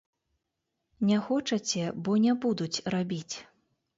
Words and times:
Не 1.09 1.19
хочаце, 1.27 1.83
бо 2.07 2.11
не 2.25 2.33
будуць 2.45 2.83
рабіць. 2.95 3.35